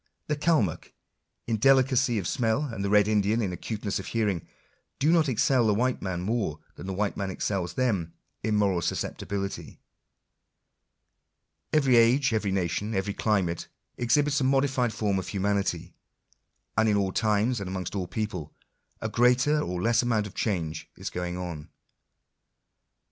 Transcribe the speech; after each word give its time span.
The 0.25 0.35
Calmuck 0.35 0.93
in 1.45 1.57
delicacy 1.57 2.17
of 2.17 2.27
smell, 2.27 2.63
and 2.63 2.83
the 2.83 2.89
red 2.89 3.07
Indian 3.07 3.39
in 3.39 3.53
acuteness 3.53 3.99
of 3.99 4.07
hearing, 4.07 4.47
do 4.97 5.11
not 5.11 5.29
excel 5.29 5.67
the 5.67 5.75
white 5.75 6.01
man 6.01 6.21
more 6.21 6.57
than 6.73 6.87
the 6.87 6.93
white 6.93 7.15
man 7.15 7.29
excels 7.29 7.75
them 7.75 8.13
in 8.41 8.55
moral 8.55 8.81
susceptibility. 8.81 9.79
Every 11.71 11.97
age, 11.97 12.33
every 12.33 12.51
nation, 12.51 12.95
every 12.95 13.13
climate, 13.13 13.67
ex 13.95 14.15
hibits 14.15 14.41
a 14.41 14.43
modified 14.43 14.91
form 14.91 15.19
of 15.19 15.27
humanity; 15.27 15.93
and 16.75 16.89
in 16.89 16.97
all 16.97 17.11
times, 17.11 17.59
and 17.59 17.69
amongst 17.69 17.93
all 17.93 18.07
peoples, 18.07 18.49
a 19.01 19.07
greater 19.07 19.59
or 19.61 19.79
less 19.83 20.01
amount 20.01 20.25
of 20.25 20.33
change 20.33 20.89
is 20.97 21.11
going 21.11 21.37
on. 21.37 21.69